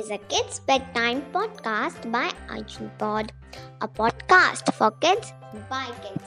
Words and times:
Is 0.00 0.10
a 0.10 0.16
kids 0.32 0.60
Bedtime 0.60 1.20
Podcast 1.30 2.10
by 2.10 2.32
Arjun 2.48 2.90
Pod, 2.96 3.32
a 3.82 3.86
podcast 3.86 4.72
for 4.72 4.90
kids 4.92 5.34
by 5.68 5.92
kids. 6.00 6.24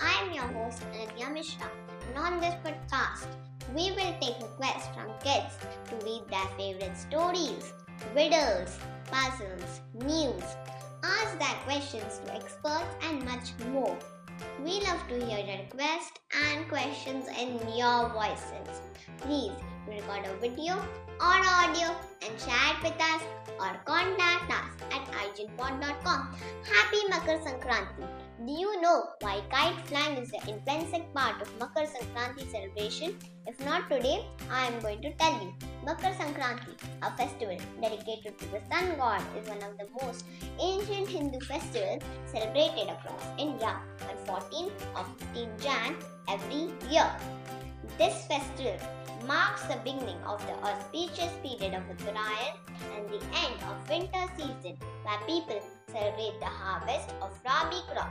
I 0.00 0.12
am 0.22 0.32
your 0.32 0.46
host 0.54 0.84
Ananya 0.94 1.32
Mishra, 1.34 1.68
and 2.06 2.18
on 2.18 2.38
this 2.38 2.54
podcast, 2.62 3.26
we 3.74 3.90
will 3.98 4.14
take 4.22 4.38
requests 4.38 4.86
from 4.94 5.10
kids 5.26 5.58
to 5.90 5.96
read 6.06 6.22
their 6.30 6.46
favorite 6.56 6.96
stories, 6.96 7.72
riddles, 8.14 8.78
puzzles, 9.10 9.80
news, 10.06 10.46
ask 11.02 11.36
their 11.40 11.58
questions 11.66 12.20
to 12.24 12.32
experts, 12.32 12.94
and 13.02 13.24
much 13.24 13.50
more. 13.72 13.98
We 14.62 14.80
love 14.86 15.02
to 15.08 15.14
hear 15.26 15.44
your 15.44 15.58
requests 15.66 16.20
and 16.46 16.68
questions 16.68 17.26
in 17.42 17.58
your 17.74 18.08
voices. 18.10 18.82
Please 19.18 19.58
record 19.88 20.26
a 20.26 20.36
video 20.38 20.74
or 21.20 21.40
audio 21.42 21.96
and 22.22 22.40
share 22.40 22.65
with 22.86 23.02
us 23.02 23.22
or 23.58 23.72
contact 23.84 24.50
us 24.58 24.70
at 24.94 25.04
igenpod.com. 25.24 26.20
Happy 26.72 27.00
Makar 27.10 27.38
Sankranti! 27.46 28.06
Do 28.46 28.52
you 28.52 28.80
know 28.80 29.08
why 29.20 29.42
kite 29.50 29.80
flying 29.86 30.18
is 30.18 30.30
the 30.30 30.40
intrinsic 30.46 31.12
part 31.12 31.42
of 31.42 31.50
Makar 31.58 31.86
Sankranti 31.94 32.48
celebration? 32.48 33.16
If 33.46 33.58
not 33.64 33.90
today, 33.90 34.26
I 34.50 34.66
am 34.66 34.78
going 34.80 35.02
to 35.02 35.12
tell 35.14 35.34
you. 35.42 35.52
Makar 35.84 36.12
Sankranti, 36.20 36.74
a 37.02 37.10
festival 37.16 37.58
dedicated 37.80 38.38
to 38.38 38.46
the 38.54 38.60
sun 38.70 38.94
god, 38.98 39.22
is 39.36 39.48
one 39.48 39.62
of 39.68 39.76
the 39.78 39.88
most 40.02 40.24
ancient 40.60 41.08
Hindu 41.08 41.40
festivals 41.40 42.04
celebrated 42.26 42.88
across 42.94 43.24
India 43.36 43.80
on 44.06 44.16
14th 44.30 44.78
of 44.94 45.10
15 45.34 45.50
Jan 45.58 45.96
every 46.28 46.70
year. 46.92 47.10
This 47.98 48.26
festival 48.26 48.78
marks 49.24 49.62
the 49.64 49.76
beginning 49.84 50.20
of 50.26 50.44
the 50.46 50.54
auspicious 50.66 51.32
period 51.42 51.74
of 51.74 51.82
Uttarayan 51.88 52.54
and 52.96 53.08
the 53.08 53.22
end 53.42 53.56
of 53.68 53.88
winter 53.88 54.24
season 54.36 54.76
where 55.04 55.20
people 55.26 55.60
celebrate 55.88 56.38
the 56.40 56.52
harvest 56.60 57.10
of 57.22 57.30
Rabi 57.44 57.80
crop. 57.92 58.10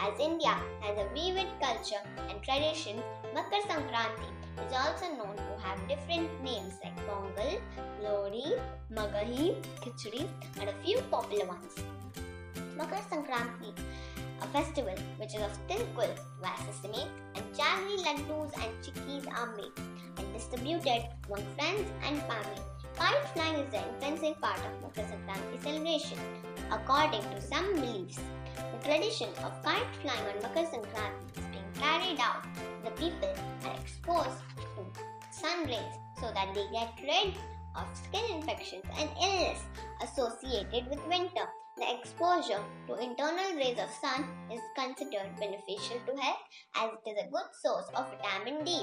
As 0.00 0.18
India 0.20 0.54
has 0.80 0.98
a 0.98 1.08
vivid 1.14 1.48
culture 1.60 2.02
and 2.28 2.42
traditions, 2.42 3.02
Makar 3.34 3.62
Sankranti 3.68 4.30
is 4.66 4.72
also 4.72 5.06
known 5.16 5.36
to 5.36 5.52
have 5.64 5.88
different 5.88 6.28
names 6.42 6.74
like 6.84 6.96
Pongal, 7.06 7.60
Lohri, 8.02 8.60
Magahi, 8.92 9.56
Khichdi 9.80 10.28
and 10.60 10.68
a 10.68 10.74
few 10.84 10.98
popular 11.10 11.46
ones. 11.46 11.74
Makar 12.76 13.02
Sankranti 13.10 13.72
a 14.42 14.46
festival 14.48 14.94
which 15.18 15.34
is 15.36 15.42
of 15.42 15.56
tilgul 15.68 16.12
where 16.42 16.58
sesame 16.66 17.06
and 17.36 17.44
jaggery 17.58 17.96
laddus 18.06 18.52
and 18.62 18.72
chikkis 18.84 19.26
are 19.40 19.50
made 19.56 19.91
and 20.22 20.32
distributed 20.34 21.08
among 21.26 21.44
friends 21.58 21.90
and 22.06 22.18
family. 22.22 22.62
Kite 22.96 23.28
flying 23.34 23.56
is 23.56 23.70
the 23.72 23.82
intrinsic 23.88 24.40
part 24.40 24.58
of 24.58 24.82
Makar 24.82 25.08
Sankranti 25.10 25.62
celebration. 25.62 26.18
According 26.70 27.22
to 27.22 27.40
some 27.40 27.74
beliefs, 27.74 28.20
the 28.56 28.88
tradition 28.88 29.28
of 29.44 29.62
kite 29.64 29.94
flying 30.02 30.26
on 30.30 30.42
Makar 30.42 30.66
Sankranti 30.70 31.38
is 31.38 31.46
being 31.50 31.72
carried 31.74 32.20
out. 32.20 32.44
The 32.84 32.90
people 32.92 33.34
are 33.64 33.76
exposed 33.80 34.38
to 34.76 34.82
sun 35.30 35.66
rays 35.66 35.94
so 36.20 36.30
that 36.34 36.54
they 36.54 36.66
get 36.70 36.92
rid 37.02 37.34
of 37.74 37.86
skin 37.96 38.36
infections 38.36 38.84
and 38.98 39.08
illness 39.20 39.60
associated 40.02 40.88
with 40.88 41.04
winter. 41.08 41.48
The 41.78 41.98
exposure 41.98 42.60
to 42.86 42.94
internal 43.00 43.56
rays 43.56 43.78
of 43.78 43.88
sun 44.00 44.28
is 44.52 44.60
considered 44.76 45.32
beneficial 45.40 45.98
to 46.06 46.20
health 46.20 46.44
as 46.76 46.90
it 46.92 47.10
is 47.10 47.18
a 47.24 47.30
good 47.30 47.48
source 47.62 47.88
of 47.96 48.06
vitamin 48.20 48.62
D. 48.62 48.82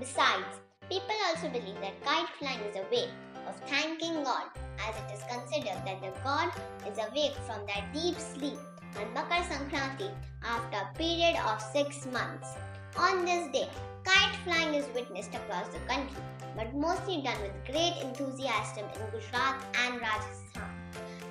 Besides, 0.00 0.60
people 0.88 1.16
also 1.28 1.48
believe 1.48 1.80
that 1.80 2.02
kite 2.04 2.28
flying 2.38 2.60
is 2.60 2.76
a 2.76 2.86
way 2.90 3.08
of 3.48 3.54
thanking 3.68 4.22
God 4.24 4.44
as 4.80 4.94
it 4.96 5.14
is 5.14 5.24
considered 5.30 5.80
that 5.84 6.00
the 6.00 6.12
god 6.22 6.52
is 6.86 6.98
awake 6.98 7.36
from 7.46 7.64
their 7.66 7.84
deep 7.92 8.18
sleep 8.18 8.58
on 8.96 9.12
Makar 9.14 9.42
Sankranti 9.50 10.10
after 10.42 10.78
a 10.78 10.94
period 10.96 11.36
of 11.46 11.60
6 11.72 12.06
months. 12.12 12.48
On 12.96 13.24
this 13.24 13.50
day, 13.52 13.68
kite 14.04 14.36
flying 14.44 14.74
is 14.74 14.86
witnessed 14.94 15.34
across 15.34 15.68
the 15.68 15.80
country 15.90 16.22
but 16.56 16.72
mostly 16.74 17.20
done 17.22 17.40
with 17.42 17.52
great 17.66 17.94
enthusiasm 18.00 18.84
in 18.94 19.02
Gujarat 19.10 19.56
and 19.82 20.00
Rajasthan. 20.00 20.70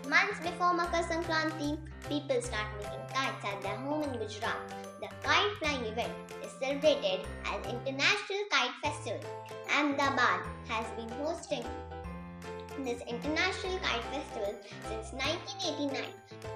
Months 0.09 0.39
before 0.41 0.73
Makar 0.73 1.03
Sankranti, 1.03 1.79
people 2.09 2.41
start 2.41 2.67
making 2.77 3.05
kites 3.13 3.45
at 3.45 3.61
their 3.61 3.77
home 3.77 4.03
in 4.03 4.19
Gujarat. 4.19 4.59
The 4.99 5.07
kite 5.23 5.51
flying 5.59 5.85
event 5.85 6.11
celebrated 6.63 7.19
as 7.43 7.59
International 7.65 8.43
Kite 8.49 8.71
Festival. 8.81 9.19
Ahmedabad 9.69 10.39
has 10.69 10.85
been 10.95 11.09
hosting 11.19 11.65
this 12.85 13.01
International 13.01 13.77
Kite 13.79 14.07
Festival 14.15 14.55
since 14.87 15.11
1989. 15.11 16.07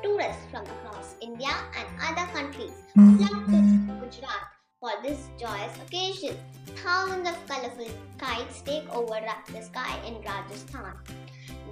Tourists 0.02 0.44
from 0.50 0.64
across 0.64 1.16
India 1.20 1.52
and 1.76 1.88
other 2.00 2.26
countries 2.32 2.72
flock 2.94 3.46
to 3.52 3.60
Gujarat 4.00 4.48
for 4.80 4.92
this 5.04 5.28
joyous 5.38 5.76
occasion. 5.86 6.38
Thousands 6.78 7.28
of 7.28 7.36
colorful 7.46 7.92
kites 8.18 8.62
take 8.62 8.88
over 8.96 9.20
the 9.52 9.62
sky 9.62 10.00
in 10.08 10.16
Rajasthan. 10.24 10.96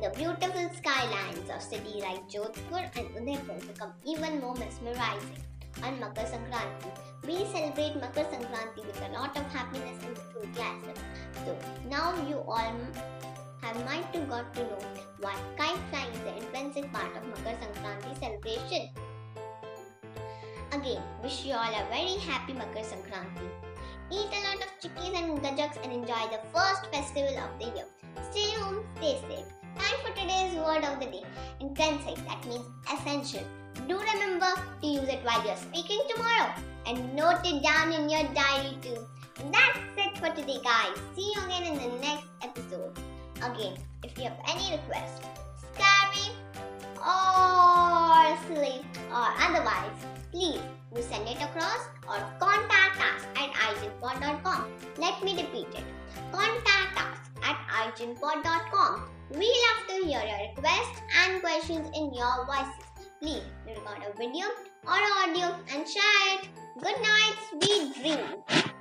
The 0.01 0.09
beautiful 0.09 0.69
skylines 0.75 1.49
of 1.49 1.61
cities 1.61 2.03
like 2.03 2.27
Jodhpur 2.27 2.83
and 2.97 3.07
Udaipur 3.15 3.65
become 3.65 3.93
even 4.05 4.41
more 4.41 4.55
mesmerizing. 4.55 5.54
On 5.83 5.99
Makar 5.99 6.25
Sankranti, 6.25 6.89
we 7.27 7.45
celebrate 7.51 7.95
Makar 7.95 8.23
Sankranti 8.31 8.85
with 8.85 9.01
a 9.01 9.11
lot 9.11 9.35
of 9.35 9.43
happiness 9.51 9.99
and 10.03 10.15
enthusiasm. 10.15 10.95
So 11.43 11.57
now 11.89 12.15
you 12.27 12.39
all 12.47 12.75
have 13.61 13.85
might 13.85 14.11
to 14.13 14.19
got 14.31 14.53
to 14.53 14.61
know 14.63 14.79
why 15.19 15.35
kite 15.57 15.79
flying 15.89 16.11
is 16.13 16.19
the 16.19 16.37
intrinsic 16.37 16.91
part 16.93 17.15
of 17.17 17.27
Makar 17.27 17.57
Sankranti 17.59 18.19
celebration. 18.19 18.89
Again, 20.71 21.01
wish 21.21 21.45
you 21.45 21.53
all 21.53 21.73
a 21.73 21.85
very 21.89 22.17
happy 22.29 22.53
Makar 22.53 22.83
Sankranti. 22.83 23.49
Eat 24.11 24.29
a 24.31 24.41
lot 24.47 24.61
of 24.61 24.71
chikkis 24.79 25.13
and 25.17 25.41
gajaks 25.41 25.81
and 25.83 25.91
enjoy 25.91 26.23
the 26.31 26.39
first 26.53 26.85
festival 26.93 27.37
of 27.39 27.59
the 27.59 27.65
year. 27.75 27.87
Stay 28.31 28.51
home, 28.61 28.85
stay 28.97 29.19
safe. 29.27 29.49
Time 29.77 29.99
for 30.03 30.13
today's 30.19 30.55
word 30.55 30.83
of 30.85 30.99
the 30.99 31.07
day. 31.07 31.23
Intrinsic, 31.59 32.15
that 32.27 32.45
means 32.47 32.65
essential. 32.93 33.43
Do 33.87 33.99
remember 33.99 34.51
to 34.81 34.87
use 34.87 35.07
it 35.09 35.23
while 35.23 35.45
you're 35.45 35.55
speaking 35.57 36.01
tomorrow 36.09 36.53
and 36.87 37.15
note 37.15 37.41
it 37.43 37.61
down 37.61 37.91
in 37.91 38.09
your 38.09 38.23
diary 38.33 38.77
too. 38.81 38.97
That's 39.51 39.79
it 39.97 40.17
for 40.17 40.33
today, 40.33 40.59
guys. 40.63 40.95
See 41.15 41.33
you 41.35 41.41
again 41.45 41.63
in 41.63 41.77
the 41.77 41.99
next 41.99 42.25
episode. 42.41 42.97
Again, 43.43 43.75
if 44.03 44.17
you 44.17 44.23
have 44.23 44.39
any 44.47 44.77
requests, 44.77 45.21
scary 45.73 46.31
or 46.97 48.37
silly 48.47 48.79
or 49.11 49.27
otherwise, 49.43 49.97
please 50.31 50.61
do 50.93 51.01
send 51.01 51.27
it 51.27 51.37
across 51.41 51.87
or 52.07 52.17
contact 52.39 52.97
us 52.97 53.27
at 53.35 53.51
igenpod.com. 53.51 54.65
Let 54.97 55.21
me 55.23 55.35
repeat 55.35 55.67
it. 55.75 55.83
Contact 56.31 56.97
us 56.97 57.17
at 57.43 57.57
igenpod.com. 57.91 59.03
We 59.31 59.51
love 59.65 59.87
to 59.89 60.07
hear 60.07 60.21
your 60.21 60.49
requests 60.49 61.01
and 61.25 61.41
questions 61.41 61.89
in 61.95 62.13
your 62.13 62.45
voices. 62.45 62.84
Please 63.21 63.43
record 63.65 64.03
a 64.03 64.17
video 64.17 64.45
or 64.83 64.99
audio 65.23 65.55
and 65.73 65.87
share 65.87 66.03
it. 66.33 66.49
Good 66.77 67.01
night, 67.01 67.35
sweet 67.49 67.95
dreams. 67.95 68.71